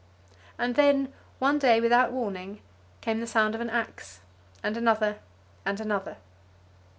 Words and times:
And 0.57 0.73
then, 0.73 1.13
one 1.37 1.59
day 1.59 1.79
without 1.79 2.11
warning 2.11 2.63
came 3.01 3.19
the 3.19 3.27
sound 3.27 3.53
of 3.53 3.61
an 3.61 3.69
ax, 3.69 4.19
and 4.63 4.75
another 4.75 5.19
and 5.63 5.79
another. 5.79 6.17